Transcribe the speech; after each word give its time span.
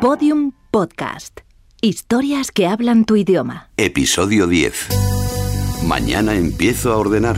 Podium 0.00 0.52
Podcast. 0.70 1.40
Historias 1.80 2.52
que 2.52 2.68
hablan 2.68 3.04
tu 3.04 3.16
idioma. 3.16 3.68
Episodio 3.76 4.46
10. 4.46 4.90
Mañana 5.88 6.36
empiezo 6.36 6.92
a 6.92 6.98
ordenar. 6.98 7.36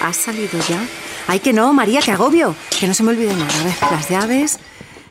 ¿Has 0.00 0.16
salido 0.16 0.60
ya? 0.68 0.86
Ay, 1.26 1.40
que 1.40 1.52
no, 1.52 1.72
María, 1.72 2.02
que 2.02 2.12
agobio. 2.12 2.54
Que 2.78 2.86
no 2.86 2.94
se 2.94 3.02
me 3.02 3.10
olvide 3.10 3.34
nada. 3.34 3.52
A 3.60 3.64
ver, 3.64 3.74
las 3.90 4.08
llaves 4.08 4.60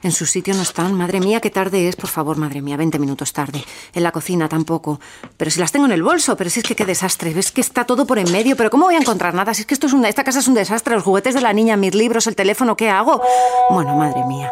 en 0.04 0.12
su 0.12 0.26
sitio 0.26 0.54
no 0.54 0.62
están. 0.62 0.94
Madre 0.94 1.20
mía, 1.20 1.42
qué 1.42 1.50
tarde 1.50 1.88
es. 1.88 1.96
Por 1.96 2.10
favor, 2.10 2.38
madre 2.38 2.62
mía, 2.62 2.78
20 2.78 3.00
minutos 3.00 3.34
tarde. 3.34 3.64
En 3.94 4.04
la 4.04 4.12
cocina 4.12 4.48
tampoco. 4.48 5.00
Pero 5.38 5.52
si 5.52 5.60
las 5.60 5.72
tengo 5.72 5.86
en 5.86 5.92
el 5.92 6.04
bolso, 6.04 6.38
pero 6.38 6.50
si 6.50 6.60
es 6.60 6.66
que 6.66 6.76
qué 6.76 6.86
desastre. 6.86 7.34
Ves 7.34 7.52
que 7.52 7.62
está 7.62 7.86
todo 7.86 8.06
por 8.06 8.20
en 8.20 8.32
medio. 8.32 8.56
Pero 8.56 8.70
¿cómo 8.70 8.86
voy 8.86 8.96
a 8.96 9.00
encontrar 9.00 9.34
nada? 9.34 9.54
Si 9.54 9.62
es 9.62 9.68
que 9.68 9.74
esto 9.74 9.88
es 9.88 9.94
una, 9.94 10.10
esta 10.10 10.24
casa 10.24 10.40
es 10.40 10.48
un 10.48 10.54
desastre. 10.54 10.96
Los 10.96 11.04
juguetes 11.04 11.36
de 11.36 11.42
la 11.42 11.54
niña, 11.54 11.78
mis 11.78 11.96
libros, 11.96 12.28
el 12.28 12.36
teléfono, 12.36 12.78
¿qué 12.78 12.90
hago? 12.90 13.22
Bueno, 13.70 13.96
madre 13.96 14.24
mía. 14.26 14.52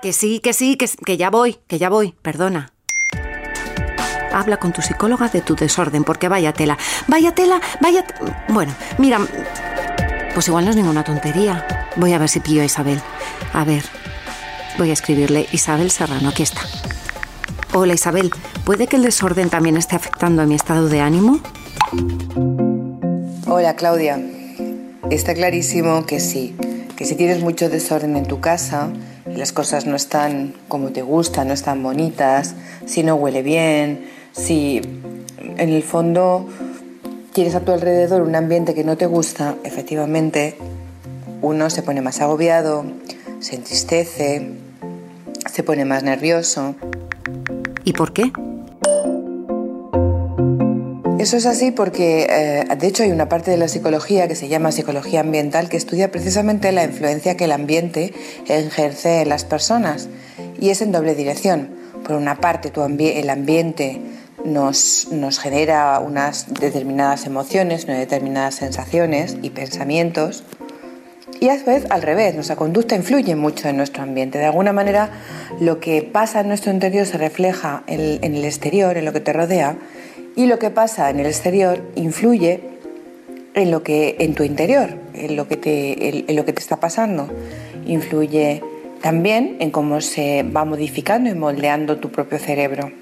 Que 0.00 0.12
sí, 0.12 0.40
que 0.40 0.52
sí, 0.52 0.76
que, 0.76 0.88
que 1.04 1.16
ya 1.16 1.30
voy, 1.30 1.58
que 1.66 1.78
ya 1.78 1.88
voy. 1.88 2.14
Perdona. 2.22 2.72
Habla 4.32 4.56
con 4.56 4.72
tu 4.72 4.80
psicóloga 4.80 5.28
de 5.28 5.42
tu 5.42 5.54
desorden, 5.54 6.04
porque 6.04 6.28
vaya 6.28 6.52
tela. 6.52 6.78
Vaya 7.06 7.34
tela, 7.34 7.60
vaya... 7.80 8.04
Bueno, 8.48 8.74
mira, 8.96 9.20
pues 10.34 10.48
igual 10.48 10.64
no 10.64 10.70
es 10.70 10.76
ninguna 10.76 11.04
tontería. 11.04 11.66
Voy 11.96 12.14
a 12.14 12.18
ver 12.18 12.28
si 12.28 12.40
pillo 12.40 12.62
a 12.62 12.64
Isabel. 12.64 13.00
A 13.52 13.64
ver, 13.64 13.84
voy 14.78 14.90
a 14.90 14.92
escribirle 14.92 15.46
Isabel 15.52 15.90
Serrano, 15.90 16.28
aquí 16.28 16.42
está. 16.42 16.62
Hola 17.74 17.94
Isabel, 17.94 18.30
¿puede 18.64 18.86
que 18.86 18.96
el 18.96 19.02
desorden 19.02 19.50
también 19.50 19.76
esté 19.76 19.96
afectando 19.96 20.42
a 20.42 20.46
mi 20.46 20.54
estado 20.54 20.88
de 20.88 21.00
ánimo? 21.00 21.40
Hola 23.46 23.76
Claudia, 23.76 24.20
está 25.10 25.34
clarísimo 25.34 26.06
que 26.06 26.20
sí, 26.20 26.54
que 26.96 27.04
si 27.04 27.14
tienes 27.14 27.40
mucho 27.40 27.68
desorden 27.68 28.16
en 28.16 28.26
tu 28.26 28.40
casa 28.40 28.90
las 29.36 29.52
cosas 29.52 29.86
no 29.86 29.96
están 29.96 30.54
como 30.68 30.90
te 30.90 31.02
gustan, 31.02 31.48
no 31.48 31.54
están 31.54 31.82
bonitas, 31.82 32.54
si 32.86 33.02
no 33.02 33.14
huele 33.14 33.42
bien, 33.42 34.06
si 34.32 34.80
en 35.56 35.68
el 35.68 35.82
fondo 35.82 36.46
tienes 37.32 37.54
a 37.54 37.60
tu 37.60 37.72
alrededor 37.72 38.22
un 38.22 38.34
ambiente 38.34 38.74
que 38.74 38.84
no 38.84 38.96
te 38.96 39.06
gusta, 39.06 39.56
efectivamente 39.64 40.56
uno 41.40 41.70
se 41.70 41.82
pone 41.82 42.02
más 42.02 42.20
agobiado, 42.20 42.84
se 43.42 43.56
entristece, 43.56 44.52
se 45.52 45.62
pone 45.64 45.84
más 45.84 46.04
nervioso. 46.04 46.76
¿Y 47.84 47.92
por 47.92 48.12
qué? 48.12 48.30
Eso 51.18 51.36
es 51.36 51.46
así 51.46 51.72
porque, 51.72 52.26
eh, 52.30 52.76
de 52.76 52.86
hecho, 52.86 53.02
hay 53.02 53.10
una 53.10 53.28
parte 53.28 53.50
de 53.50 53.56
la 53.56 53.68
psicología 53.68 54.28
que 54.28 54.34
se 54.36 54.48
llama 54.48 54.72
psicología 54.72 55.20
ambiental 55.20 55.68
que 55.68 55.76
estudia 55.76 56.10
precisamente 56.10 56.72
la 56.72 56.84
influencia 56.84 57.36
que 57.36 57.44
el 57.44 57.52
ambiente 57.52 58.14
ejerce 58.48 59.22
en 59.22 59.28
las 59.28 59.44
personas 59.44 60.08
y 60.60 60.70
es 60.70 60.80
en 60.80 60.92
doble 60.92 61.14
dirección. 61.14 61.70
Por 62.04 62.16
una 62.16 62.36
parte, 62.36 62.70
tu 62.70 62.82
el 62.82 63.30
ambiente 63.30 64.00
nos, 64.44 65.08
nos 65.12 65.38
genera 65.38 65.98
unas 66.00 66.52
determinadas 66.54 67.26
emociones, 67.26 67.84
unas 67.84 67.98
determinadas 67.98 68.56
sensaciones 68.56 69.36
y 69.42 69.50
pensamientos 69.50 70.42
y 71.42 71.48
a 71.48 71.56
vez 71.64 71.86
al 71.90 72.02
revés, 72.02 72.36
nuestra 72.36 72.54
conducta 72.54 72.94
influye 72.94 73.34
mucho 73.34 73.68
en 73.68 73.76
nuestro 73.76 74.04
ambiente. 74.04 74.38
De 74.38 74.44
alguna 74.44 74.72
manera, 74.72 75.10
lo 75.58 75.80
que 75.80 76.00
pasa 76.00 76.38
en 76.38 76.46
nuestro 76.46 76.70
interior 76.70 77.04
se 77.04 77.18
refleja 77.18 77.82
en, 77.88 78.22
el 78.22 78.44
exterior, 78.44 78.96
en 78.96 79.04
lo 79.04 79.12
que 79.12 79.18
te 79.18 79.32
rodea, 79.32 79.76
y 80.36 80.46
lo 80.46 80.60
que 80.60 80.70
pasa 80.70 81.10
en 81.10 81.18
el 81.18 81.26
exterior 81.26 81.82
influye 81.96 82.60
en 83.54 83.72
lo 83.72 83.82
que 83.82 84.14
en 84.20 84.36
tu 84.36 84.44
interior, 84.44 84.90
en 85.14 85.34
lo 85.34 85.48
que 85.48 85.56
te, 85.56 86.30
en 86.30 86.36
lo 86.36 86.44
que 86.44 86.52
te 86.52 86.60
está 86.60 86.76
pasando. 86.76 87.28
Influye 87.86 88.62
también 89.00 89.56
en 89.58 89.72
cómo 89.72 90.00
se 90.00 90.44
va 90.44 90.64
modificando 90.64 91.28
y 91.28 91.34
moldeando 91.34 91.98
tu 91.98 92.12
propio 92.12 92.38
cerebro. 92.38 92.92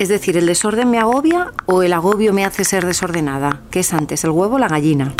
Es 0.00 0.08
decir, 0.08 0.36
¿el 0.36 0.46
desorden 0.46 0.90
me 0.90 0.98
agobia 0.98 1.52
o 1.66 1.84
el 1.84 1.92
agobio 1.92 2.32
me 2.32 2.44
hace 2.44 2.64
ser 2.64 2.84
desordenada? 2.84 3.62
¿Qué 3.70 3.78
es 3.78 3.94
antes, 3.94 4.24
el 4.24 4.30
huevo 4.30 4.56
o 4.56 4.58
la 4.58 4.66
gallina? 4.66 5.14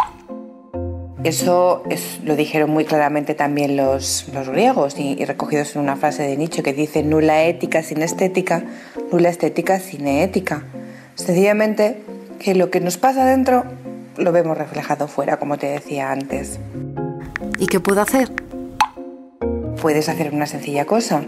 Eso 1.25 1.85
lo 2.25 2.35
dijeron 2.35 2.71
muy 2.71 2.85
claramente 2.85 3.35
también 3.35 3.77
los, 3.77 4.27
griegos 4.51 4.99
y, 4.99 5.25
recogidos 5.25 5.77
en 5.77 5.83
una 5.83 5.95
frase 5.95 6.25
de 6.25 6.37
Nietzsche 6.37 6.65
que 6.65 6.73
dice 6.73 7.05
nula 7.05 7.45
ética 7.45 7.85
sin 7.85 8.03
estética, 8.03 8.65
nula 9.13 9.29
estética 9.29 9.79
sin 9.79 10.09
ética. 10.09 10.65
Sencillamente 11.15 12.03
que 12.41 12.57
lo 12.57 12.71
que 12.71 12.81
nos 12.81 12.97
pasa 12.99 13.25
dentro 13.25 13.65
lo 14.17 14.33
vemos 14.33 14.59
reflejado 14.59 15.07
fuera, 15.07 15.39
como 15.39 15.59
te 15.59 15.69
decía 15.69 16.11
antes. 16.11 16.59
¿Y 17.61 17.69
qué 17.69 17.79
puedo 17.79 18.01
hacer? 18.01 18.33
Puedes 19.81 20.09
hacer 20.09 20.35
una 20.35 20.47
sencilla 20.47 20.87
cosa. 20.87 21.23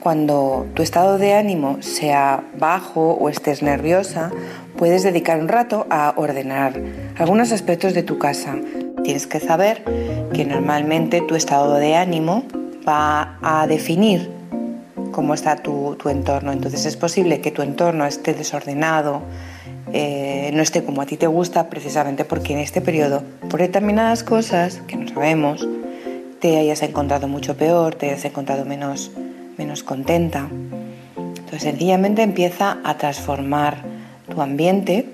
Cuando 0.00 0.66
tu 0.74 0.82
estado 0.82 1.18
de 1.18 1.34
ánimo 1.34 1.80
sea 1.80 2.42
bajo 2.58 3.12
o 3.12 3.28
estés 3.28 3.62
nerviosa, 3.62 4.32
puedes 4.76 5.04
dedicar 5.04 5.38
un 5.38 5.46
rato 5.46 5.86
a 5.90 6.12
ordenar 6.16 6.80
algunos 7.18 7.52
aspectos 7.52 7.94
de 7.94 8.02
tu 8.02 8.18
casa 8.18 8.56
Tienes 9.04 9.26
que 9.26 9.40
saber 9.40 9.84
que 10.32 10.44
normalmente 10.44 11.20
tu 11.20 11.34
estado 11.34 11.74
de 11.74 11.96
ánimo 11.96 12.44
va 12.86 13.38
a 13.42 13.66
definir 13.66 14.30
cómo 15.12 15.34
está 15.34 15.56
tu, 15.56 15.96
entorno. 16.08 16.52
Entonces 16.52 16.86
es 16.86 16.96
posible 16.96 17.40
que 17.40 17.50
tu 17.50 17.62
entorno 17.62 18.06
esté 18.06 18.34
desordenado, 18.34 19.22
eh, 19.92 20.50
no 20.54 20.62
esté 20.62 20.82
como 20.84 21.02
a 21.02 21.06
ti 21.06 21.16
te 21.16 21.26
gusta, 21.26 21.68
precisamente 21.68 22.24
porque 22.24 22.54
en 22.54 22.60
este 22.60 22.80
periodo, 22.80 23.22
por 23.50 23.60
determinadas 23.60 24.24
cosas 24.24 24.80
que 24.86 24.96
no 24.96 25.08
sabemos, 25.08 25.68
te 26.40 26.58
hayas 26.58 26.82
encontrado 26.82 27.28
mucho 27.28 27.56
peor, 27.56 27.94
te 27.94 28.06
hayas 28.10 28.24
encontrado 28.24 28.64
menos, 28.64 29.12
menos 29.58 29.82
contenta. 29.82 30.48
Entonces 31.16 31.62
sencillamente 31.62 32.22
empieza 32.22 32.78
a 32.82 32.96
transformar 32.96 33.76
tu 34.28 34.40
ambiente 34.40 35.11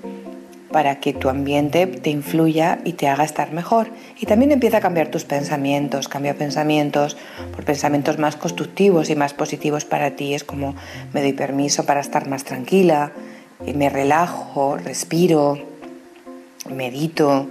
para 0.71 0.99
que 0.99 1.13
tu 1.13 1.29
ambiente 1.29 1.87
te 1.87 2.09
influya 2.09 2.79
y 2.83 2.93
te 2.93 3.07
haga 3.07 3.23
estar 3.23 3.51
mejor. 3.51 3.89
Y 4.19 4.25
también 4.25 4.51
empieza 4.51 4.77
a 4.77 4.81
cambiar 4.81 5.09
tus 5.09 5.25
pensamientos, 5.25 6.07
cambia 6.07 6.35
pensamientos 6.35 7.17
por 7.55 7.65
pensamientos 7.65 8.19
más 8.19 8.35
constructivos 8.35 9.09
y 9.09 9.15
más 9.15 9.33
positivos 9.33 9.85
para 9.85 10.11
ti. 10.11 10.33
Es 10.33 10.43
como 10.43 10.75
me 11.13 11.21
doy 11.21 11.33
permiso 11.33 11.85
para 11.85 11.99
estar 11.99 12.27
más 12.27 12.43
tranquila, 12.43 13.11
me 13.73 13.89
relajo, 13.89 14.77
respiro, 14.77 15.59
medito, 16.69 17.47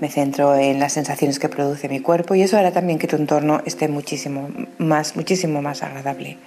me 0.00 0.08
centro 0.08 0.56
en 0.56 0.80
las 0.80 0.94
sensaciones 0.94 1.38
que 1.38 1.48
produce 1.48 1.88
mi 1.88 2.00
cuerpo 2.00 2.34
y 2.34 2.42
eso 2.42 2.56
hará 2.56 2.72
también 2.72 2.98
que 2.98 3.06
tu 3.06 3.16
entorno 3.16 3.60
esté 3.66 3.88
muchísimo 3.88 4.48
más, 4.78 5.16
muchísimo 5.16 5.62
más 5.62 5.82
agradable. 5.82 6.38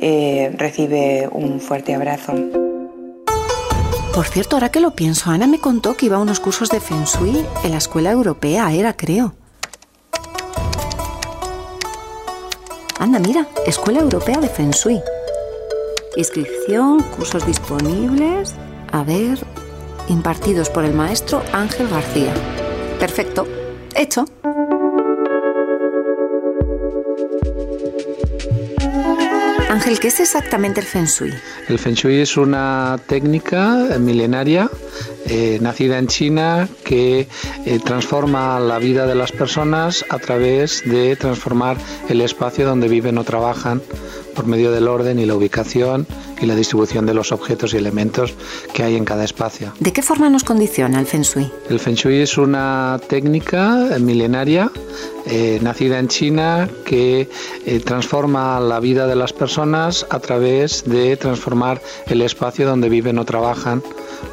Eh, 0.00 0.52
recibe 0.56 1.28
un 1.30 1.60
fuerte 1.60 1.94
abrazo. 1.94 2.65
Por 4.16 4.24
cierto, 4.24 4.56
ahora 4.56 4.70
que 4.70 4.80
lo 4.80 4.92
pienso, 4.92 5.30
Ana 5.30 5.46
me 5.46 5.60
contó 5.60 5.94
que 5.94 6.06
iba 6.06 6.16
a 6.16 6.20
unos 6.20 6.40
cursos 6.40 6.70
de 6.70 6.80
Feng 6.80 7.04
Shui 7.04 7.44
en 7.64 7.70
la 7.70 7.76
escuela 7.76 8.10
europea, 8.10 8.72
era, 8.72 8.96
creo. 8.96 9.34
Anda, 12.98 13.18
mira, 13.18 13.46
Escuela 13.66 14.00
Europea 14.00 14.40
de 14.40 14.48
Feng 14.48 14.70
Shui. 14.70 15.02
Inscripción, 16.16 17.02
cursos 17.14 17.44
disponibles. 17.46 18.54
A 18.90 19.02
ver, 19.02 19.38
impartidos 20.08 20.70
por 20.70 20.86
el 20.86 20.94
maestro 20.94 21.42
Ángel 21.52 21.86
García. 21.86 22.32
Perfecto, 22.98 23.46
hecho. 23.94 24.24
Ángel, 29.76 30.00
¿qué 30.00 30.08
es 30.08 30.20
exactamente 30.20 30.80
el 30.80 30.86
Feng 30.86 31.04
Shui? 31.04 31.34
El 31.68 31.78
Feng 31.78 31.92
Shui 31.92 32.20
es 32.20 32.38
una 32.38 32.98
técnica 33.06 33.98
milenaria 34.00 34.70
eh, 35.26 35.58
nacida 35.60 35.98
en 35.98 36.06
China 36.06 36.66
que 36.82 37.28
eh, 37.66 37.78
transforma 37.84 38.58
la 38.58 38.78
vida 38.78 39.06
de 39.06 39.14
las 39.14 39.32
personas 39.32 40.02
a 40.08 40.18
través 40.18 40.82
de 40.86 41.14
transformar 41.16 41.76
el 42.08 42.22
espacio 42.22 42.66
donde 42.66 42.88
viven 42.88 43.18
o 43.18 43.24
trabajan 43.24 43.82
por 44.36 44.46
medio 44.46 44.70
del 44.70 44.86
orden 44.86 45.18
y 45.18 45.26
la 45.26 45.34
ubicación 45.34 46.06
y 46.40 46.46
la 46.46 46.54
distribución 46.54 47.06
de 47.06 47.14
los 47.14 47.32
objetos 47.32 47.74
y 47.74 47.78
elementos 47.78 48.34
que 48.72 48.84
hay 48.84 48.94
en 48.94 49.04
cada 49.04 49.24
espacio. 49.24 49.72
¿De 49.80 49.92
qué 49.92 50.02
forma 50.02 50.28
nos 50.28 50.44
condiciona 50.44 51.00
el 51.00 51.06
Feng 51.06 51.22
Shui? 51.22 51.50
El 51.68 51.80
Feng 51.80 51.94
Shui 51.94 52.20
es 52.20 52.38
una 52.38 53.00
técnica 53.08 53.96
milenaria 53.98 54.70
eh, 55.26 55.58
nacida 55.62 55.98
en 55.98 56.08
China 56.08 56.68
que 56.84 57.28
eh, 57.64 57.80
transforma 57.80 58.60
la 58.60 58.78
vida 58.78 59.06
de 59.06 59.16
las 59.16 59.32
personas 59.32 60.06
a 60.10 60.20
través 60.20 60.84
de 60.84 61.16
transformar 61.16 61.80
el 62.06 62.22
espacio 62.22 62.66
donde 62.66 62.88
viven 62.88 63.18
o 63.18 63.24
trabajan 63.24 63.82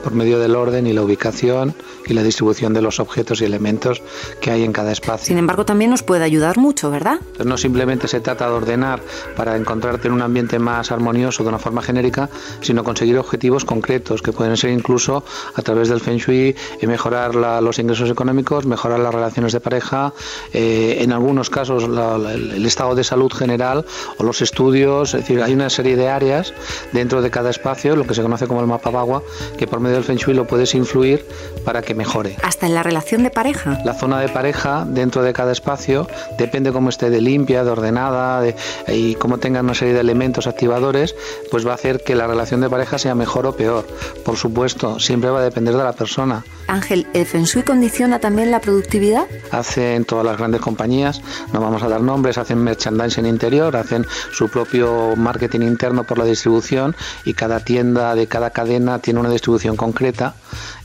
por 0.03 0.13
medio 0.13 0.39
del 0.39 0.55
orden 0.55 0.87
y 0.87 0.93
la 0.93 1.01
ubicación 1.01 1.73
y 2.05 2.13
la 2.13 2.23
distribución 2.23 2.73
de 2.73 2.81
los 2.81 2.99
objetos 2.99 3.41
y 3.41 3.45
elementos 3.45 4.01
que 4.41 4.51
hay 4.51 4.63
en 4.63 4.73
cada 4.73 4.91
espacio. 4.91 5.27
Sin 5.27 5.37
embargo, 5.37 5.65
también 5.65 5.91
nos 5.91 6.03
puede 6.03 6.23
ayudar 6.23 6.57
mucho, 6.57 6.91
¿verdad? 6.91 7.19
no 7.43 7.57
simplemente 7.57 8.07
se 8.07 8.19
trata 8.19 8.47
de 8.47 8.53
ordenar 8.53 9.01
para 9.35 9.55
encontrarte 9.55 10.07
en 10.07 10.13
un 10.13 10.21
ambiente 10.21 10.59
más 10.59 10.91
armonioso 10.91 11.43
de 11.43 11.49
una 11.49 11.59
forma 11.59 11.81
genérica, 11.81 12.29
sino 12.61 12.83
conseguir 12.83 13.17
objetivos 13.17 13.65
concretos 13.65 14.21
que 14.21 14.31
pueden 14.31 14.57
ser 14.57 14.71
incluso 14.71 15.23
a 15.55 15.61
través 15.61 15.89
del 15.89 15.99
Feng 15.99 16.17
Shui 16.17 16.55
y 16.81 16.87
mejorar 16.87 17.35
los 17.35 17.79
ingresos 17.79 18.09
económicos, 18.09 18.65
mejorar 18.65 18.99
las 18.99 19.13
relaciones 19.13 19.53
de 19.53 19.59
pareja, 19.59 20.13
eh, 20.53 20.97
en 21.01 21.11
algunos 21.11 21.49
casos 21.49 21.83
el 21.83 22.65
estado 22.65 22.95
de 22.95 23.03
salud 23.03 23.31
general 23.31 23.85
o 24.17 24.23
los 24.23 24.41
estudios, 24.41 25.13
es 25.13 25.21
decir, 25.21 25.41
hay 25.41 25.53
una 25.53 25.69
serie 25.69 25.95
de 25.95 26.09
áreas 26.09 26.53
dentro 26.91 27.21
de 27.21 27.29
cada 27.29 27.49
espacio, 27.49 27.95
lo 27.95 28.05
que 28.05 28.13
se 28.13 28.21
conoce 28.21 28.47
como 28.47 28.61
el 28.61 28.67
mapa 28.67 28.89
bagua, 28.89 29.23
que 29.57 29.67
por 29.73 29.79
medio 29.79 29.95
del 29.95 30.03
Feng 30.03 30.17
Shui 30.17 30.35
lo 30.35 30.45
puedes 30.45 30.75
influir 30.75 31.25
para 31.65 31.81
que 31.81 31.95
mejore. 31.95 32.37
Hasta 32.43 32.67
en 32.67 32.75
la 32.75 32.83
relación 32.83 33.23
de 33.23 33.31
pareja. 33.31 33.81
La 33.83 33.95
zona 33.95 34.19
de 34.19 34.29
pareja 34.29 34.85
dentro 34.87 35.23
de 35.23 35.33
cada 35.33 35.51
espacio 35.51 36.07
depende 36.37 36.71
cómo 36.71 36.89
esté 36.89 37.09
de 37.09 37.21
limpia, 37.21 37.63
de 37.63 37.71
ordenada 37.71 38.39
de, 38.41 38.55
y 38.87 39.15
cómo 39.15 39.39
tenga 39.39 39.61
una 39.61 39.73
serie 39.73 39.95
de 39.95 40.01
elementos 40.01 40.45
activadores, 40.45 41.15
pues 41.49 41.65
va 41.65 41.71
a 41.71 41.73
hacer 41.73 42.03
que 42.03 42.13
la 42.13 42.27
relación 42.27 42.61
de 42.61 42.69
pareja 42.69 42.99
sea 42.99 43.15
mejor 43.15 43.47
o 43.47 43.55
peor. 43.57 43.87
Por 44.23 44.37
supuesto, 44.37 44.99
siempre 44.99 45.31
va 45.31 45.39
a 45.39 45.43
depender 45.43 45.75
de 45.75 45.83
la 45.83 45.93
persona. 45.93 46.45
Ángel, 46.67 47.07
¿el 47.13 47.25
Feng 47.25 47.43
Shui 47.43 47.63
condiciona 47.63 48.19
también 48.19 48.51
la 48.51 48.61
productividad? 48.61 49.25
Hacen 49.51 50.05
todas 50.05 50.25
las 50.25 50.37
grandes 50.37 50.61
compañías, 50.61 51.21
no 51.51 51.61
vamos 51.61 51.83
a 51.83 51.89
dar 51.89 52.01
nombres, 52.01 52.37
hacen 52.37 52.59
merchandising 52.59 53.25
interior, 53.25 53.75
hacen 53.75 54.05
su 54.31 54.49
propio 54.49 55.15
marketing 55.15 55.61
interno 55.61 56.03
por 56.03 56.17
la 56.17 56.25
distribución 56.25 56.95
y 57.25 57.33
cada 57.33 57.59
tienda 57.59 58.15
de 58.15 58.27
cada 58.27 58.49
cadena 58.51 58.99
tiene 58.99 59.19
una 59.19 59.29
distribución 59.29 59.75
concreta 59.75 60.35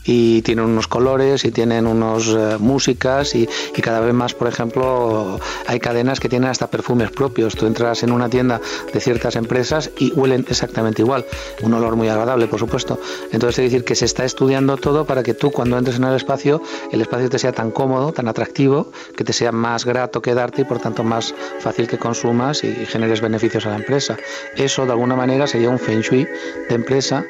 y 0.03 0.41
tienen 0.41 0.65
unos 0.65 0.87
colores 0.87 1.45
y 1.45 1.51
tienen 1.51 1.87
unos 1.87 2.27
eh, 2.29 2.57
músicas 2.59 3.35
y, 3.35 3.47
cada 3.81 4.01
vez 4.01 4.13
más, 4.13 4.33
por 4.33 4.47
ejemplo, 4.47 5.39
hay 5.65 5.79
cadenas 5.79 6.19
que 6.19 6.29
tienen 6.29 6.49
hasta 6.49 6.67
perfumes 6.67 7.11
propios. 7.11 7.55
Tú 7.55 7.65
entras 7.65 8.03
en 8.03 8.11
una 8.11 8.29
tienda 8.29 8.61
de 8.93 8.99
ciertas 8.99 9.35
empresas 9.35 9.89
y 9.97 10.11
huelen 10.11 10.45
exactamente 10.49 11.01
igual. 11.01 11.25
Un 11.63 11.73
olor 11.73 11.95
muy 11.95 12.09
agradable, 12.09 12.47
por 12.47 12.59
supuesto. 12.59 12.99
Entonces, 13.31 13.59
es 13.59 13.71
decir, 13.71 13.85
que 13.85 13.95
se 13.95 14.05
está 14.05 14.25
estudiando 14.25 14.77
todo 14.77 15.05
para 15.05 15.23
que 15.23 15.33
tú 15.33 15.51
cuando 15.51 15.77
entres 15.77 15.97
en 15.97 16.03
el 16.03 16.15
espacio, 16.15 16.61
el 16.91 17.01
espacio 17.01 17.29
te 17.29 17.39
sea 17.39 17.51
tan 17.51 17.71
cómodo, 17.71 18.11
tan 18.11 18.27
atractivo, 18.27 18.91
que 19.15 19.23
te 19.23 19.33
sea 19.33 19.51
más 19.51 19.85
grato 19.85 20.21
quedarte 20.21 20.61
y 20.61 20.65
por 20.65 20.79
tanto 20.79 21.03
más 21.03 21.33
fácil 21.59 21.87
que 21.87 21.97
consumas 21.97 22.63
y 22.63 22.73
generes 22.85 23.21
beneficios 23.21 23.65
a 23.65 23.69
la 23.69 23.77
empresa. 23.77 24.17
Eso 24.55 24.85
de 24.85 24.91
alguna 24.91 25.15
manera 25.15 25.47
sería 25.47 25.69
un 25.69 25.79
feng 25.79 26.01
shui 26.01 26.27
de 26.67 26.75
empresa 26.75 27.25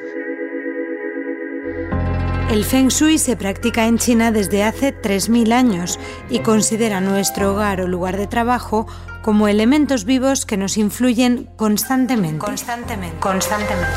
el 2.50 2.64
Feng 2.64 2.88
Shui 2.88 3.18
se 3.18 3.36
practica 3.36 3.86
en 3.86 3.96
China 3.96 4.32
desde 4.32 4.64
hace 4.64 4.92
3.000 4.92 5.52
años 5.52 6.00
y 6.28 6.40
considera 6.40 7.00
nuestro 7.00 7.52
hogar 7.52 7.80
o 7.80 7.86
lugar 7.86 8.16
de 8.16 8.26
trabajo 8.26 8.88
como 9.22 9.46
elementos 9.46 10.04
vivos 10.04 10.46
que 10.46 10.56
nos 10.56 10.76
influyen 10.76 11.48
constantemente. 11.56 12.38
Constantemente. 12.38 13.16
Constantemente. 13.20 13.88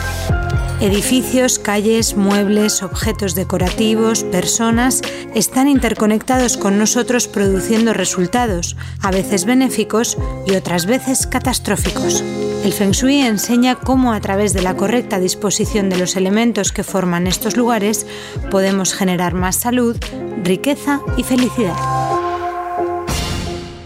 Edificios, 0.81 1.57
calles, 1.57 2.15
muebles, 2.15 2.83
objetos 2.83 3.33
decorativos, 3.33 4.23
personas 4.23 5.01
están 5.33 5.67
interconectados 5.67 6.57
con 6.57 6.77
nosotros 6.77 7.27
produciendo 7.27 7.93
resultados, 7.93 8.77
a 9.01 9.09
veces 9.09 9.45
benéficos 9.45 10.17
y 10.45 10.55
otras 10.55 10.85
veces 10.85 11.25
catastróficos. 11.25 12.23
El 12.63 12.71
Feng 12.71 12.91
Shui 12.91 13.19
enseña 13.19 13.75
cómo 13.75 14.13
a 14.13 14.21
través 14.21 14.53
de 14.53 14.61
la 14.61 14.77
correcta 14.77 15.19
disposición 15.19 15.89
de 15.89 15.97
los 15.97 16.15
elementos 16.15 16.71
que 16.71 16.83
forman 16.83 17.27
estos 17.27 17.57
lugares 17.57 18.07
podemos 18.51 18.93
generar 18.93 19.33
más 19.33 19.57
salud, 19.57 19.97
riqueza 20.43 21.01
y 21.17 21.23
felicidad. 21.23 22.02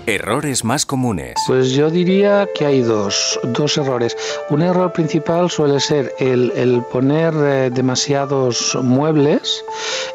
Errores 0.10 0.64
más 0.64 0.86
comunes. 0.86 1.34
Pues 1.48 1.72
yo 1.72 1.90
diría 1.90 2.48
que 2.56 2.66
hay 2.66 2.80
dos, 2.80 3.38
dos 3.44 3.78
errores. 3.78 4.16
Un 4.50 4.62
error 4.62 4.94
principal 4.94 5.52
suele 5.52 5.82
ser 5.82 6.14
el, 6.18 6.82
poner 6.94 7.34
eh, 7.36 7.70
demasiados 7.74 8.78
muebles 8.82 9.66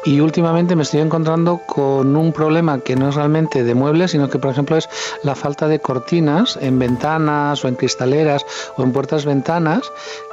y 0.03 0.19
últimamente 0.19 0.75
me 0.75 0.81
estoy 0.81 1.01
encontrando 1.01 1.59
con 1.67 2.15
un 2.15 2.33
problema 2.33 2.79
que 2.79 2.95
no 2.95 3.09
es 3.09 3.13
realmente 3.13 3.63
de 3.63 3.75
muebles, 3.75 4.09
sino 4.09 4.31
que 4.31 4.39
por 4.39 4.49
ejemplo 4.49 4.77
es 4.77 4.89
la 5.21 5.35
falta 5.35 5.67
de 5.67 5.77
cortinas 5.77 6.57
en 6.59 6.79
ventanas 6.79 7.63
o 7.63 7.67
en 7.67 7.75
cristaleras 7.75 8.43
o 8.77 8.81
en 8.81 8.93
puertas 8.93 9.25
ventanas, 9.25 9.83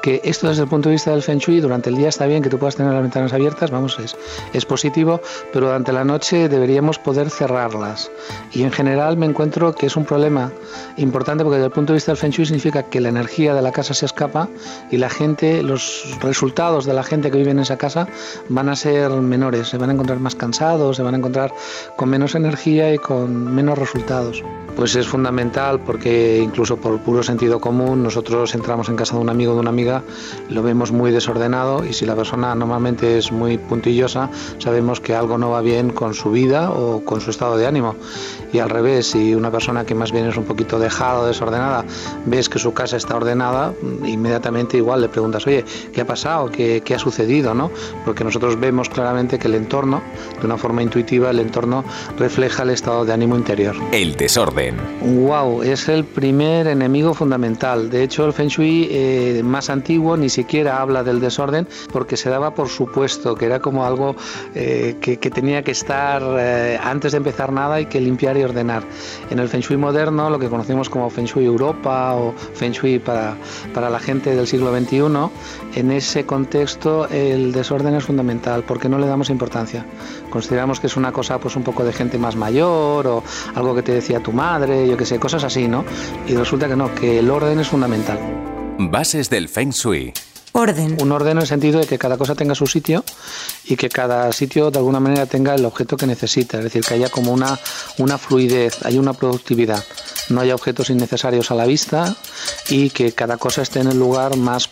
que 0.03 0.23
esto 0.25 0.49
desde 0.49 0.63
el 0.63 0.71
punto 0.71 0.89
de 0.89 0.95
vista 0.95 1.11
del 1.11 1.21
Feng 1.21 1.39
Shui 1.39 1.61
durante 1.61 1.91
el 1.91 1.97
día 1.97 2.09
está 2.09 2.25
bien 2.25 2.43
que 2.43 2.49
tú 2.49 2.59
puedas 2.59 2.77
tener 2.77 2.95
las 2.95 3.03
ventanas 3.03 3.35
abiertas, 3.35 3.71
vamos, 3.71 3.99
es, 3.99 4.17
es 4.55 4.65
positivo, 4.65 5.21
pero 5.53 5.67
durante 5.67 5.93
la 5.93 6.05
noche 6.05 6.49
deberíamos 6.49 6.99
poder 6.99 7.29
cerrarlas. 7.29 8.11
Y 8.53 8.63
en 8.63 8.73
general 8.73 9.19
me 9.19 9.27
encuentro 9.27 9.50
que 9.51 9.87
es 9.87 9.97
un 9.97 10.05
problema 10.05 10.53
importante 10.97 11.43
porque 11.43 11.57
desde 11.57 11.67
el 11.67 11.73
punto 11.73 11.93
de 11.93 11.97
vista 11.97 12.13
del 12.13 12.17
Feng 12.17 12.31
Shui 12.31 12.47
significa 12.47 12.85
que 12.85 13.01
la 13.01 13.09
energía 13.09 13.53
de 13.53 13.63
la 13.63 13.73
casa 13.73 13.95
se 13.95 14.07
escapa 14.07 14.49
y 14.91 14.97
la 14.97 15.11
gente, 15.11 15.63
los 15.63 16.17
resultados 16.21 16.85
de 16.85 16.95
la 16.95 17.03
gente 17.03 17.31
que 17.31 17.39
vive 17.39 17.51
en 17.51 17.59
esa 17.59 17.77
casa 17.77 18.07
van 18.49 18.69
a 18.69 18.77
ser 18.77 19.11
menores, 19.11 19.69
se 19.69 19.77
van 19.77 19.91
a 19.91 19.93
encontrar 19.95 20.21
más 20.21 20.37
cansados, 20.37 20.97
se 20.97 21.03
van 21.03 21.15
a 21.15 21.19
encontrar 21.19 21.53
con 21.97 22.09
menos 22.09 22.35
energía 22.35 22.95
y 22.95 22.99
con 22.99 23.53
menos 23.53 23.77
resultados. 23.77 24.43
Pues 24.77 24.95
es 24.95 25.07
fundamental 25.07 25.81
porque 25.81 26.39
incluso 26.39 26.77
por 26.77 26.99
puro 27.01 27.23
sentido 27.23 27.61
común 27.61 28.03
nosotros 28.03 28.55
entramos 28.55 28.89
en 28.89 28.97
casa 28.97 29.17
de 29.17 29.21
un 29.21 29.29
amigo 29.29 29.53
o 29.53 29.55
de 29.57 29.61
una 29.61 29.71
amiga, 29.71 30.03
lo 30.49 30.63
vemos 30.63 30.93
muy 30.93 31.11
desordenado 31.11 31.85
y 31.85 31.93
si 31.93 32.07
la 32.07 32.15
persona 32.15 32.55
normalmente 32.55 33.19
es 33.19 33.33
muy 33.33 33.59
puntillosa, 33.59 34.31
sabemos 34.59 35.01
que 35.01 35.15
algo 35.15 35.39
no 35.39 35.51
va 35.51 35.61
bien 35.61 35.91
con 35.91 36.15
su 36.15 36.31
vida 36.31 36.71
o 36.71 37.05
con 37.05 37.21
su 37.21 37.31
estado 37.31 37.57
de 37.57 37.67
ánimo. 37.67 37.97
Y 38.53 38.59
al 38.59 38.71
revés, 38.71 39.07
si 39.07 39.35
una 39.41 39.51
persona 39.51 39.85
que 39.85 39.95
más 39.95 40.13
bien 40.13 40.27
es 40.27 40.37
un 40.37 40.45
poquito 40.45 40.79
dejada 40.79 41.21
o 41.21 41.27
desordenada, 41.27 41.85
ves 42.27 42.49
que 42.49 42.59
su 42.59 42.73
casa 42.73 42.97
está 42.97 43.17
ordenada, 43.17 43.75
inmediatamente 44.05 44.77
igual 44.77 45.01
le 45.01 45.09
preguntas, 45.09 45.47
oye, 45.47 45.65
¿qué 45.93 46.03
ha 46.03 46.07
pasado? 46.07 46.51
¿Qué, 46.51 46.83
qué 46.85 46.95
ha 46.95 46.99
sucedido? 46.99 47.55
¿no? 47.55 47.71
Porque 48.05 48.25
nosotros 48.25 48.59
vemos 48.59 48.89
claramente 48.89 49.39
que 49.39 49.49
el 49.49 49.55
entorno, 49.55 50.03
de 50.39 50.47
una 50.47 50.57
forma 50.57 50.83
intuitiva, 50.83 51.31
el 51.31 51.41
entorno 51.41 51.85
refleja 52.19 52.63
el 52.63 52.71
estado 52.71 53.05
de 53.05 53.13
ánimo 53.13 53.37
interior. 53.37 53.75
El 53.93 54.17
desorden. 54.17 54.77
Wow, 55.03 55.63
es 55.63 55.89
el 55.89 56.05
primer 56.05 56.67
enemigo 56.67 57.15
fundamental. 57.15 57.91
De 57.91 58.03
hecho, 58.03 58.27
el 58.27 58.33
Feng 58.33 58.49
Shui 58.49 58.89
eh, 58.91 59.43
más 59.45 59.71
antiguo 59.71 60.17
ni 60.17 60.29
siquiera 60.29 60.81
habla 60.81 61.03
del 61.03 61.21
desorden 61.21 61.67
porque 61.93 62.17
se 62.17 62.31
daba 62.31 62.55
por 62.55 62.69
supuesto 62.69 63.35
que 63.35 63.47
era 63.47 63.61
como 63.61 63.85
algo 63.85 64.17
eh, 64.55 64.97
que, 65.01 65.17
tenía 65.31 65.63
que 65.63 65.71
estar 65.71 66.23
eh, 66.39 66.79
antes 66.83 67.13
de 67.13 67.19
empezar 67.19 67.53
nada 67.53 67.81
y 67.81 67.87
que 67.87 68.01
limpiar 68.01 68.37
y 68.37 68.43
ordenar. 68.43 68.83
En 69.31 69.39
el 69.39 69.49
Feng 69.49 69.61
Shui 69.61 69.77
moderno, 69.77 70.29
lo 70.29 70.39
que 70.39 70.49
conocemos 70.49 70.91
como 70.91 71.09
Feng 71.09 71.27
Shui 71.27 71.45
Europa 71.45 72.15
o 72.15 72.35
Feng 72.55 72.73
Shui 72.73 72.99
para, 72.99 73.37
para 73.73 73.89
la 73.89 74.01
gente 74.01 74.35
del 74.35 74.47
siglo 74.47 74.77
XXI, 74.77 75.01
en 75.77 75.93
ese 75.93 76.27
contexto 76.27 77.09
el 77.09 77.53
desorden 77.53 77.95
es 77.95 78.05
fundamental 78.05 78.65
porque 78.65 78.89
no 78.89 78.99
le 78.99 79.07
damos 79.07 79.31
importancia. 79.31 79.87
Consideramos 80.31 80.81
que 80.81 80.89
es 80.89 80.97
una 80.97 81.13
cosa 81.13 81.39
pues 81.39 81.57
un 81.57 81.63
poco 81.63 81.85
de 81.85 81.93
gente 81.93 82.19
más 82.19 82.37
mayor 82.37 83.07
o 83.07 83.23
algo 83.55 83.75
que 83.75 83.83
te 83.83 83.93
decía 83.93 84.21
tu 84.21 84.33
madre, 84.33 84.89
yo 84.89 84.97
que 84.97 85.07
sé, 85.07 85.19
cosas 85.19 85.45
así, 85.45 85.69
¿no? 85.69 85.85
Y 86.27 86.35
resulta 86.35 86.69
que 86.69 86.77
no, 86.77 86.95
que 86.95 87.21
el 87.21 87.31
orden 87.31 87.61
es 87.61 87.69
fundamental. 87.69 88.19
Bases 88.79 89.31
del 89.31 89.49
Feng 89.49 89.71
Shui. 89.71 90.13
Un 91.01 91.13
orden 91.13 91.37
en 91.37 91.43
el 91.43 91.47
sentido 91.47 91.81
de 91.81 91.87
que 91.87 91.99
cada 91.99 92.17
cosa 92.17 92.35
tenga 92.35 92.55
su 92.55 92.67
sitio 92.67 93.05
y 93.65 93.77
que 93.77 93.89
cada 93.89 94.33
sitio 94.33 94.71
de 94.71 94.79
alguna 94.79 94.99
manera 94.99 95.27
tenga 95.27 95.55
el 95.55 95.65
objeto 95.65 95.97
que 95.97 96.07
necesita, 96.07 96.59
es 96.59 96.65
decir, 96.65 96.85
que 96.85 96.95
haya 96.95 97.09
como 97.09 97.33
una, 97.33 97.59
una 97.99 98.19
fluidez, 98.19 98.85
haya 98.85 98.99
una 98.99 99.13
productividad, 99.13 99.85
no 100.29 100.41
haya 100.41 100.55
objetos 100.55 100.91
innecesarios 100.91 101.51
a 101.51 101.55
la 101.55 101.67
vista 101.67 102.17
y 102.69 102.91
que 102.91 103.13
cada 103.13 103.37
cosa 103.37 103.63
esté 103.63 103.81
en 103.81 103.89
el 103.89 103.99
lugar 103.99 104.37
más 104.37 104.69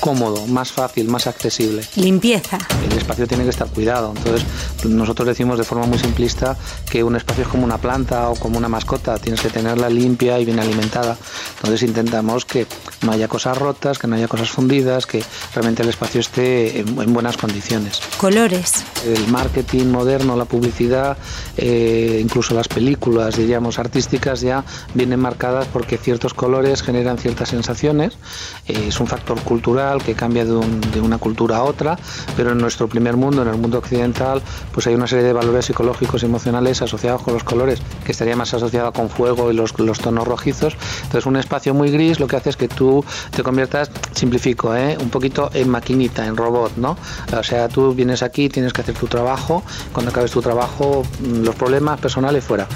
cómodo, 0.00 0.46
más 0.46 0.72
fácil, 0.72 1.08
más 1.08 1.26
accesible. 1.26 1.82
Limpieza. 1.96 2.58
El 2.84 2.96
espacio 2.96 3.26
tiene 3.26 3.44
que 3.44 3.50
estar 3.50 3.68
cuidado. 3.68 4.12
Entonces, 4.16 4.46
nosotros 4.84 5.26
decimos 5.26 5.58
de 5.58 5.64
forma 5.64 5.86
muy 5.86 5.98
simplista 5.98 6.56
que 6.90 7.02
un 7.02 7.16
espacio 7.16 7.44
es 7.44 7.48
como 7.48 7.64
una 7.64 7.78
planta 7.78 8.28
o 8.28 8.34
como 8.36 8.58
una 8.58 8.68
mascota, 8.68 9.18
tienes 9.18 9.40
que 9.40 9.48
tenerla 9.48 9.88
limpia 9.88 10.38
y 10.38 10.44
bien 10.44 10.60
alimentada. 10.60 11.16
Entonces, 11.56 11.82
intentamos 11.82 12.44
que 12.44 12.66
no 13.02 13.12
haya 13.12 13.28
cosas 13.28 13.56
rotas, 13.56 13.98
que 13.98 14.06
no 14.06 14.16
haya 14.16 14.28
cosas 14.28 14.50
fundidas, 14.50 15.06
que 15.06 15.22
realmente 15.54 15.82
el 15.82 15.88
espacio 15.88 16.20
esté 16.20 16.80
en, 16.80 17.12
buenas 17.12 17.36
condiciones. 17.36 18.00
Colores. 18.18 18.84
El 19.06 19.28
marketing 19.28 19.86
moderno, 19.86 20.36
la 20.36 20.44
publicidad, 20.44 21.16
eh, 21.56 22.20
incluso 22.22 22.54
las 22.54 22.68
películas, 22.68 23.36
diríamos, 23.36 23.78
artísticas 23.78 24.40
ya 24.40 24.64
vienen 24.94 25.20
marcadas 25.20 25.66
porque 25.72 25.98
ciertos 25.98 26.34
colores 26.34 26.82
generan 26.82 27.18
ciertas 27.18 27.48
sensaciones. 27.48 28.18
Eh, 28.66 28.86
es 28.88 29.00
un 29.00 29.06
factor 29.06 29.40
cultural 29.40 29.77
que 30.04 30.14
cambia 30.14 30.44
de, 30.44 31.00
una 31.00 31.18
cultura 31.18 31.58
a 31.58 31.62
otra, 31.62 31.96
pero 32.36 32.52
en 32.52 32.58
nuestro 32.58 32.88
primer 32.88 33.16
mundo, 33.16 33.42
en 33.42 33.48
el 33.48 33.56
mundo 33.56 33.78
occidental, 33.78 34.42
pues 34.72 34.86
hay 34.88 34.94
una 34.94 35.06
serie 35.06 35.24
de 35.24 35.32
valores 35.32 35.66
psicológicos 35.66 36.22
y 36.22 36.26
emocionales 36.26 36.82
asociados 36.82 37.22
con 37.22 37.34
los 37.34 37.44
colores, 37.44 37.80
que 38.04 38.12
estaría 38.12 38.34
más 38.34 38.52
asociado 38.54 38.92
con 38.92 39.08
fuego 39.08 39.52
y 39.52 39.54
los, 39.54 39.78
los 39.78 40.00
tonos 40.00 40.26
rojizos. 40.26 40.76
Entonces, 41.04 41.26
un 41.26 41.36
espacio 41.36 41.74
muy 41.74 41.90
gris 41.90 42.18
lo 42.18 42.26
que 42.26 42.36
hace 42.36 42.50
es 42.50 42.56
que 42.56 42.66
tú 42.68 43.04
te 43.30 43.42
conviertas, 43.44 43.90
simplifico, 44.14 44.74
¿eh? 44.74 44.98
un 45.00 45.10
poquito 45.10 45.50
en 45.54 45.68
maquinita, 45.68 46.26
en 46.26 46.36
robot, 46.36 46.72
¿no? 46.76 46.96
O 47.36 47.42
sea, 47.44 47.68
tú 47.68 47.94
vienes 47.94 48.22
aquí, 48.22 48.48
tienes 48.48 48.72
que 48.72 48.80
hacer 48.80 48.96
tu 48.96 49.06
trabajo, 49.06 49.62
cuando 49.92 50.10
acabes 50.10 50.32
tu 50.32 50.42
trabajo, 50.42 51.04
mm, 51.20 51.44
los 51.44 51.54
problemas 51.54 52.00
personales 52.00 52.44
fuera. 52.44 52.66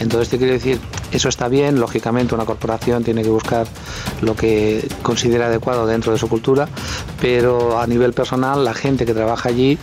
Entonces, 0.00 0.30
te 0.30 0.38
quiero 0.38 0.54
decir, 0.54 0.80
eso 1.12 1.28
está 1.28 1.48
bien, 1.48 1.78
lógicamente 1.78 2.34
una 2.34 2.46
corporación 2.46 3.04
tiene 3.04 3.22
que 3.22 3.28
buscar 3.28 3.66
lo 4.22 4.34
que 4.34 4.88
considera 5.02 5.46
adecuado 5.46 5.86
dentro 5.86 6.12
de 6.12 6.18
su 6.18 6.28
cultura, 6.28 6.45
pero 7.20 7.78
a 7.78 7.86
nivel 7.86 8.12
personal 8.12 8.64
la 8.64 8.74
gente 8.74 9.04
que 9.06 9.14
trabaja 9.14 9.48
allí 9.48 9.72
eh, 9.72 9.78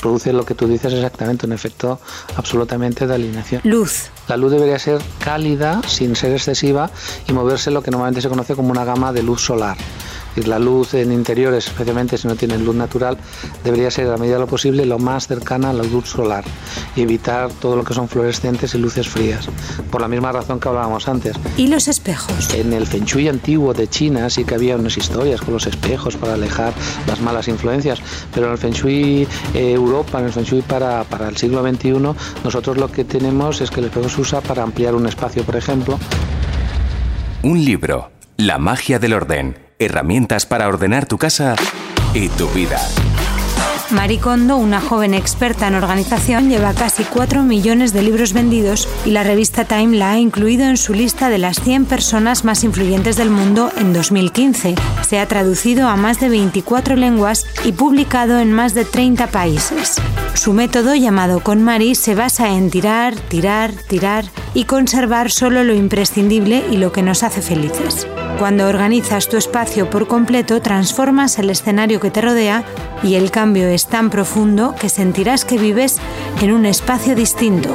produce 0.00 0.32
lo 0.32 0.44
que 0.44 0.54
tú 0.54 0.66
dices 0.68 0.92
exactamente, 0.92 1.46
un 1.46 1.52
efecto 1.52 2.00
absolutamente 2.36 3.06
de 3.06 3.14
alineación. 3.14 3.60
Luz. 3.64 4.10
La 4.28 4.36
luz 4.36 4.52
debería 4.52 4.78
ser 4.78 5.00
cálida, 5.18 5.80
sin 5.86 6.14
ser 6.16 6.32
excesiva, 6.32 6.90
y 7.28 7.32
moverse 7.32 7.70
lo 7.70 7.82
que 7.82 7.90
normalmente 7.90 8.20
se 8.20 8.28
conoce 8.28 8.54
como 8.54 8.70
una 8.70 8.84
gama 8.84 9.12
de 9.12 9.22
luz 9.22 9.40
solar 9.42 9.76
la 10.42 10.58
luz 10.58 10.94
en 10.94 11.12
interiores, 11.12 11.68
especialmente 11.68 12.18
si 12.18 12.26
no 12.28 12.34
tienen 12.34 12.64
luz 12.64 12.74
natural, 12.74 13.16
debería 13.62 13.90
ser 13.90 14.10
a 14.10 14.16
medida 14.16 14.34
de 14.34 14.40
lo 14.40 14.46
posible 14.46 14.84
lo 14.84 14.98
más 14.98 15.26
cercana 15.26 15.70
a 15.70 15.72
la 15.72 15.84
luz 15.84 16.08
solar 16.08 16.44
y 16.96 17.02
evitar 17.02 17.50
todo 17.52 17.76
lo 17.76 17.84
que 17.84 17.94
son 17.94 18.08
fluorescentes 18.08 18.74
y 18.74 18.78
luces 18.78 19.08
frías, 19.08 19.48
por 19.90 20.00
la 20.00 20.08
misma 20.08 20.32
razón 20.32 20.60
que 20.60 20.68
hablábamos 20.68 21.08
antes. 21.08 21.36
¿Y 21.56 21.68
los 21.68 21.88
espejos? 21.88 22.52
En 22.54 22.72
el 22.72 22.86
Feng 22.86 23.04
Shui 23.04 23.28
antiguo 23.28 23.72
de 23.74 23.88
China 23.88 24.28
sí 24.30 24.44
que 24.44 24.54
había 24.54 24.76
unas 24.76 24.96
historias 24.96 25.40
con 25.40 25.54
los 25.54 25.66
espejos 25.66 26.16
para 26.16 26.34
alejar 26.34 26.72
las 27.06 27.20
malas 27.20 27.48
influencias, 27.48 28.00
pero 28.34 28.46
en 28.46 28.52
el 28.52 28.58
Feng 28.58 28.72
Shui 28.72 29.28
eh, 29.54 29.72
Europa, 29.72 30.18
en 30.18 30.26
el 30.26 30.32
Feng 30.32 30.44
Shui 30.44 30.62
para, 30.62 31.04
para 31.04 31.28
el 31.28 31.36
siglo 31.36 31.62
XXI, 31.62 31.92
nosotros 32.44 32.76
lo 32.76 32.90
que 32.90 33.04
tenemos 33.04 33.60
es 33.60 33.70
que 33.70 33.80
el 33.80 33.86
espejo 33.86 34.08
se 34.08 34.20
usa 34.20 34.40
para 34.40 34.62
ampliar 34.62 34.94
un 34.94 35.06
espacio, 35.06 35.44
por 35.44 35.56
ejemplo. 35.56 35.98
Un 37.42 37.64
libro, 37.64 38.10
La 38.36 38.58
magia 38.58 38.98
del 38.98 39.12
orden 39.12 39.63
herramientas 39.78 40.46
para 40.46 40.68
ordenar 40.68 41.06
tu 41.06 41.18
casa 41.18 41.56
y 42.14 42.28
tu 42.28 42.48
vida. 42.48 42.80
Maricondo, 43.90 44.56
una 44.56 44.80
joven 44.80 45.14
experta 45.14 45.68
en 45.68 45.74
organización, 45.74 46.48
lleva 46.48 46.72
casi 46.72 47.04
4 47.04 47.42
millones 47.42 47.92
de 47.92 48.02
libros 48.02 48.32
vendidos 48.32 48.88
y 49.04 49.10
la 49.10 49.22
revista 49.22 49.64
Time 49.66 49.96
la 49.96 50.12
ha 50.12 50.18
incluido 50.18 50.64
en 50.64 50.76
su 50.76 50.94
lista 50.94 51.28
de 51.28 51.38
las 51.38 51.60
100 51.60 51.84
personas 51.84 52.44
más 52.44 52.64
influyentes 52.64 53.16
del 53.16 53.30
mundo 53.30 53.70
en 53.76 53.92
2015. 53.92 54.74
Se 55.06 55.18
ha 55.18 55.28
traducido 55.28 55.86
a 55.88 55.96
más 55.96 56.18
de 56.18 56.28
24 56.28 56.96
lenguas 56.96 57.46
y 57.64 57.72
publicado 57.72 58.40
en 58.40 58.52
más 58.52 58.74
de 58.74 58.84
30 58.84 59.28
países. 59.28 59.96
Su 60.34 60.54
método, 60.54 60.94
llamado 60.94 61.40
KonMari, 61.40 61.94
se 61.94 62.14
basa 62.14 62.50
en 62.50 62.70
tirar, 62.70 63.14
tirar, 63.14 63.72
tirar 63.72 64.24
y 64.54 64.64
conservar 64.64 65.30
solo 65.30 65.62
lo 65.62 65.74
imprescindible 65.74 66.64
y 66.70 66.78
lo 66.78 66.90
que 66.90 67.02
nos 67.02 67.22
hace 67.22 67.42
felices. 67.42 68.08
Cuando 68.38 68.66
organizas 68.66 69.28
tu 69.28 69.36
espacio 69.36 69.88
por 69.88 70.08
completo, 70.08 70.60
transformas 70.60 71.38
el 71.38 71.50
escenario 71.50 72.00
que 72.00 72.10
te 72.10 72.20
rodea 72.20 72.64
y 73.02 73.14
el 73.14 73.30
cambio 73.30 73.68
es 73.68 73.86
tan 73.86 74.10
profundo 74.10 74.74
que 74.78 74.88
sentirás 74.88 75.44
que 75.44 75.56
vives 75.56 75.98
en 76.42 76.52
un 76.52 76.66
espacio 76.66 77.14
distinto. 77.14 77.70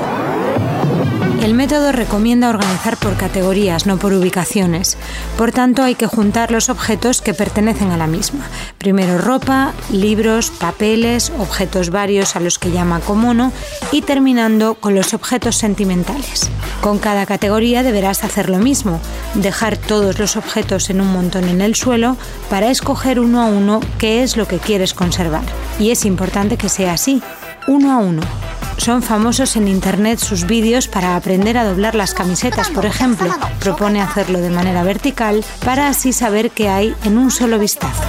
El 1.41 1.53
método 1.53 1.93
recomienda 1.93 2.49
organizar 2.49 2.97
por 2.97 3.15
categorías, 3.15 3.85
no 3.85 3.97
por 3.97 4.11
ubicaciones. 4.11 4.97
Por 5.37 5.53
tanto, 5.53 5.83
hay 5.83 5.95
que 5.95 6.05
juntar 6.05 6.51
los 6.51 6.67
objetos 6.67 7.21
que 7.21 7.33
pertenecen 7.33 7.91
a 7.91 7.97
la 7.97 8.07
misma. 8.07 8.45
Primero 8.77 9.17
ropa, 9.17 9.73
libros, 9.89 10.51
papeles, 10.51 11.31
objetos 11.39 11.91
varios 11.91 12.35
a 12.35 12.41
los 12.41 12.59
que 12.59 12.71
llama 12.71 12.99
comuno 12.99 13.53
y 13.93 14.01
terminando 14.01 14.73
con 14.75 14.95
los 14.95 15.13
objetos 15.13 15.55
sentimentales. 15.55 16.49
Con 16.81 16.99
cada 16.99 17.25
categoría 17.25 17.83
deberás 17.83 18.25
hacer 18.25 18.49
lo 18.49 18.57
mismo, 18.57 18.99
dejar 19.33 19.77
todos 19.77 20.19
los 20.19 20.35
objetos 20.35 20.89
en 20.89 20.99
un 20.99 21.07
montón 21.07 21.45
en 21.45 21.61
el 21.61 21.73
suelo 21.75 22.17
para 22.49 22.69
escoger 22.69 23.17
uno 23.17 23.41
a 23.41 23.45
uno 23.45 23.79
qué 23.97 24.23
es 24.23 24.35
lo 24.35 24.45
que 24.45 24.57
quieres 24.57 24.93
conservar. 24.93 25.43
Y 25.79 25.91
es 25.91 26.03
importante 26.03 26.57
que 26.57 26.67
sea 26.67 26.93
así, 26.93 27.23
uno 27.65 27.93
a 27.93 27.97
uno 27.97 28.48
son 28.79 29.03
famosos 29.03 29.55
en 29.55 29.67
Internet 29.67 30.19
sus 30.19 30.45
vídeos 30.45 30.87
para 30.87 31.15
aprender 31.15 31.57
a 31.57 31.65
doblar 31.65 31.95
las 31.95 32.13
camisetas, 32.13 32.69
por 32.69 32.85
ejemplo. 32.85 33.29
Propone 33.59 34.01
hacerlo 34.01 34.39
de 34.39 34.49
manera 34.49 34.83
vertical 34.83 35.43
para 35.65 35.87
así 35.87 36.13
saber 36.13 36.51
qué 36.51 36.69
hay 36.69 36.95
en 37.03 37.17
un 37.17 37.31
solo 37.31 37.59
vistazo. 37.59 38.03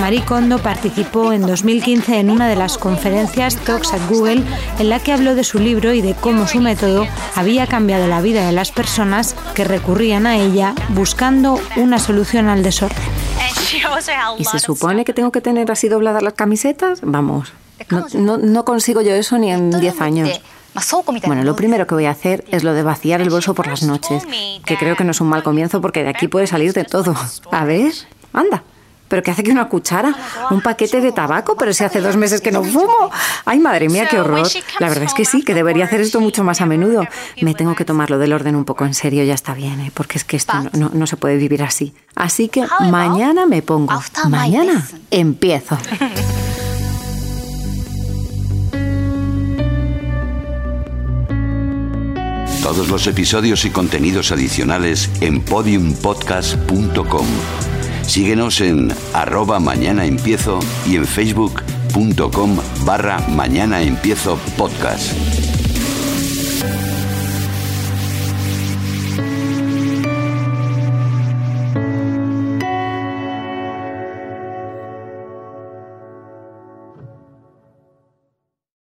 Marie 0.00 0.24
Kondo 0.24 0.58
participó 0.58 1.32
en 1.32 1.42
2015 1.42 2.18
en 2.18 2.30
una 2.30 2.48
de 2.48 2.56
las 2.56 2.78
conferencias 2.78 3.56
Talks 3.56 3.92
at 3.92 4.00
Google 4.08 4.42
en 4.78 4.88
la 4.88 5.00
que 5.00 5.12
habló 5.12 5.34
de 5.34 5.44
su 5.44 5.58
libro 5.58 5.92
y 5.92 6.02
de 6.02 6.14
cómo 6.14 6.46
su 6.46 6.60
método 6.60 7.06
había 7.34 7.66
cambiado 7.66 8.06
la 8.06 8.20
vida 8.20 8.46
de 8.46 8.52
las 8.52 8.72
personas 8.72 9.34
que 9.54 9.64
recurrían 9.64 10.26
a 10.26 10.36
ella 10.36 10.74
buscando 10.90 11.60
una 11.76 11.98
solución 11.98 12.48
al 12.48 12.62
desorden. 12.62 12.98
¿Y 14.38 14.44
se 14.44 14.58
supone 14.58 15.04
que 15.04 15.12
tengo 15.12 15.32
que 15.32 15.40
tener 15.40 15.70
así 15.70 15.88
dobladas 15.88 16.22
las 16.22 16.34
camisetas? 16.34 17.00
Vamos, 17.02 17.52
no, 18.14 18.64
consigo 18.64 19.00
yo 19.00 19.12
eso 19.12 19.38
ni 19.38 19.50
en 19.50 19.70
10 19.70 20.00
años. 20.00 20.40
Bueno, 21.26 21.44
lo 21.44 21.54
primero 21.54 21.86
que 21.86 21.94
voy 21.94 22.06
a 22.06 22.10
hacer 22.10 22.44
es 22.50 22.64
lo 22.64 22.72
de 22.72 22.82
vaciar 22.82 23.20
el 23.20 23.30
bolso 23.30 23.54
por 23.54 23.66
las 23.66 23.82
noches, 23.82 24.24
que 24.64 24.76
creo 24.76 24.96
que 24.96 25.04
no 25.04 25.12
es 25.12 25.20
un 25.20 25.28
mal 25.28 25.42
comienzo 25.42 25.80
porque 25.80 26.02
de 26.02 26.10
aquí 26.10 26.28
puede 26.28 26.46
salir 26.46 26.72
de 26.72 26.84
todo. 26.84 27.14
A 27.50 27.64
ver, 27.64 27.92
anda. 28.32 28.64
¿Pero 29.06 29.22
qué 29.22 29.30
hace 29.30 29.42
que 29.44 29.52
una 29.52 29.68
cuchara? 29.68 30.14
¿Un 30.50 30.60
paquete 30.62 31.00
de 31.00 31.12
tabaco? 31.12 31.56
Pero 31.56 31.72
si 31.72 31.84
hace 31.84 32.00
dos 32.00 32.16
meses 32.16 32.40
que 32.40 32.50
no 32.50 32.64
fumo. 32.64 33.10
Ay, 33.44 33.60
madre 33.60 33.88
mía, 33.88 34.08
qué 34.10 34.18
horror. 34.18 34.48
La 34.80 34.88
verdad 34.88 35.04
es 35.04 35.14
que 35.14 35.24
sí, 35.24 35.44
que 35.44 35.54
debería 35.54 35.84
hacer 35.84 36.00
esto 36.00 36.20
mucho 36.20 36.42
más 36.42 36.60
a 36.60 36.66
menudo. 36.66 37.06
Me 37.40 37.54
tengo 37.54 37.76
que 37.76 37.84
tomarlo 37.84 38.18
del 38.18 38.32
orden 38.32 38.56
un 38.56 38.64
poco 38.64 38.84
en 38.84 38.94
serio, 38.94 39.22
ya 39.22 39.34
está 39.34 39.54
bien, 39.54 39.80
¿eh? 39.80 39.92
porque 39.94 40.18
es 40.18 40.24
que 40.24 40.36
esto 40.36 40.54
no, 40.72 40.90
no 40.92 41.06
se 41.06 41.16
puede 41.16 41.36
vivir 41.36 41.62
así. 41.62 41.94
Así 42.16 42.48
que 42.48 42.64
mañana 42.80 43.46
me 43.46 43.62
pongo. 43.62 43.92
Mañana 44.28 44.84
empiezo. 45.10 45.78
Todos 52.64 52.88
los 52.88 53.06
episodios 53.06 53.66
y 53.66 53.70
contenidos 53.70 54.32
adicionales 54.32 55.10
en 55.20 55.42
podiumpodcast.com. 55.42 57.26
Síguenos 58.06 58.62
en 58.62 58.90
arroba 59.12 59.60
mañana 59.60 60.06
empiezo 60.06 60.60
y 60.86 60.96
en 60.96 61.04
facebook.com 61.06 62.56
barra 62.86 63.18
mañana 63.28 63.82
empiezo 63.82 64.38
podcast. 64.56 65.12